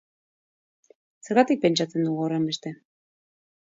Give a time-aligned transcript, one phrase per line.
[1.27, 2.77] Zergatik pentsatzen dugu horrenbeste?